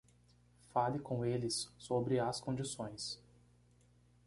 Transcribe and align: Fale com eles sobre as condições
Fale 0.73 0.97
com 0.97 1.23
eles 1.23 1.71
sobre 1.77 2.19
as 2.19 2.41
condições 2.41 3.21